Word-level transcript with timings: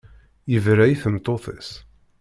Yebra 0.51 0.85
i 0.87 0.95
tmeṭṭut-is. 1.01 1.69